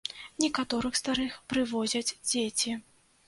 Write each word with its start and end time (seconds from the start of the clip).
Некаторых 0.43 0.95
старых 1.01 1.35
прывозяць 1.53 2.15
дзеці. 2.29 2.75